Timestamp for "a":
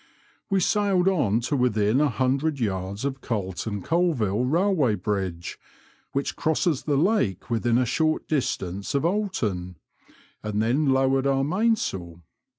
2.01-2.09, 7.77-7.85